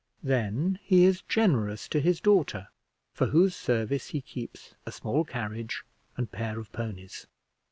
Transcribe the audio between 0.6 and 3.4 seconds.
he is generous to his daughter, for